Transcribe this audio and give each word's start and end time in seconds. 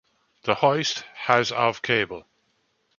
The 0.45 0.55
hoist 0.55 1.01
has 1.13 1.51
of 1.51 1.83
cable. 1.83 2.25